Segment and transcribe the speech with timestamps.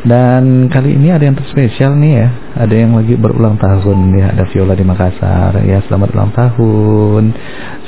[0.00, 2.28] Dan kali ini ada yang terspesial nih ya.
[2.56, 4.32] Ada yang lagi berulang tahun ya.
[4.32, 5.60] Ada Viola di Makassar.
[5.60, 7.24] Ya selamat ulang tahun.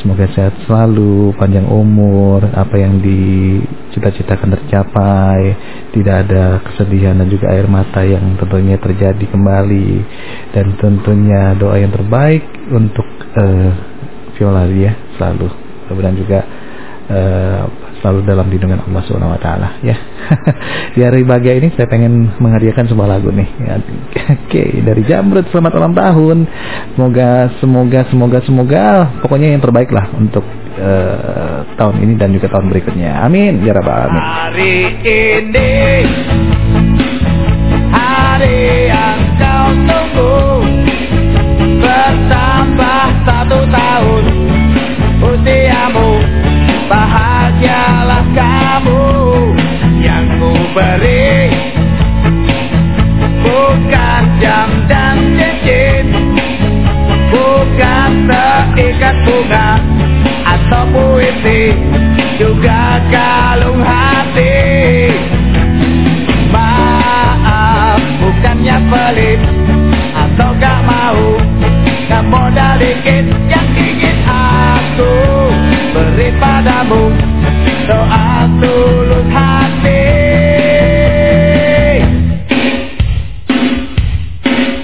[0.04, 5.40] Semoga sehat selalu, panjang umur, apa yang dicita-citakan tercapai,
[5.96, 9.90] tidak ada kesedihan dan juga air mata yang tentunya terjadi kembali
[10.52, 13.08] dan tentunya doa yang terbaik untuk
[13.40, 13.72] uh,
[14.36, 15.48] Viola ya selalu.
[15.88, 16.40] Kemudian juga
[17.08, 17.62] uh,
[18.02, 19.94] selalu dalam lindungan Allah Subhanahu wa taala ya.
[20.98, 23.48] Di hari bahagia ini saya pengen menghadiahkan sebuah lagu nih.
[23.62, 23.78] Ya.
[24.42, 26.38] Oke, dari Jamrut selamat ulang tahun.
[26.98, 27.30] Semoga
[27.62, 28.84] semoga semoga semoga
[29.22, 30.42] pokoknya yang terbaik lah untuk
[30.76, 33.22] uh, tahun ini dan juga tahun berikutnya.
[33.22, 34.20] Amin ya rabbal alamin.
[34.20, 34.76] Hari
[35.06, 35.72] ini
[37.94, 38.91] hari
[62.40, 64.58] juga kalung hati.
[66.50, 69.40] Maaf bukannya pelit
[70.16, 71.38] atau gak mau.
[72.10, 75.14] Gak modal dikit yang ingin aku
[75.94, 77.14] beri padamu.
[77.86, 80.04] Doa tulus hati.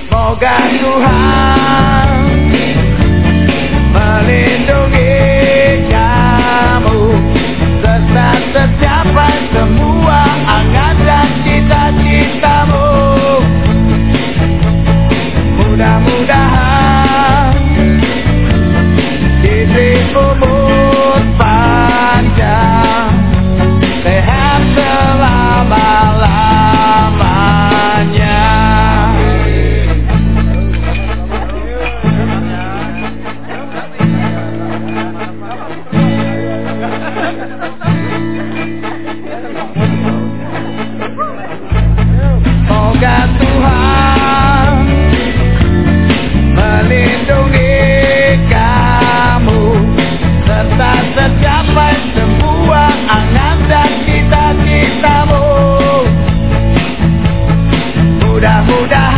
[0.08, 1.87] Moga Tuhan
[15.78, 16.57] muda, muda.
[58.68, 59.17] 不大。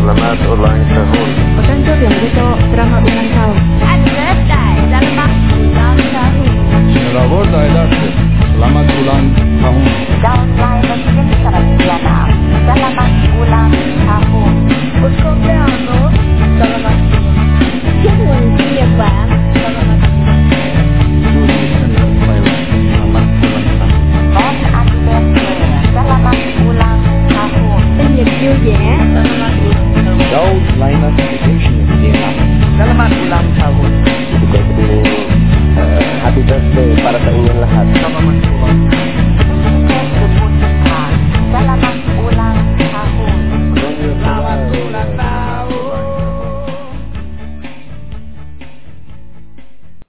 [0.00, 1.28] Solamat ulang tahun
[1.60, 6.48] Otenco Dionisio Drama ulang tahun Adresai Selamat ulang tahun
[6.88, 7.90] Senelawar Dailat
[8.48, 9.24] Selamat ulang
[9.60, 9.84] tahun
[10.24, 10.80] Selamat ulang
[11.44, 12.32] tahun
[12.64, 12.99] Selamat
[30.30, 30.54] ulang tahun.
[30.54, 32.34] Daud Linus Education Vietnam.
[32.78, 33.90] Selamat ulang tahun.
[34.30, 35.00] Juga dulu
[36.20, 39.09] happy birthday para sa inyong lahat Selamat ulang